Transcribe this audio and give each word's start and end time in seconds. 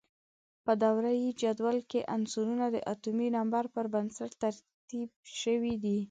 په 0.65 0.71
دوره 0.83 1.11
یي 1.21 1.29
جدول 1.41 1.77
کې 1.89 2.07
عنصرونه 2.15 2.65
د 2.71 2.77
اتومي 2.93 3.27
نمبر 3.37 3.63
پر 3.75 3.85
بنسټ 3.93 4.31
ترتیب 4.43 5.09
شوي 5.41 5.75
دي. 5.83 5.97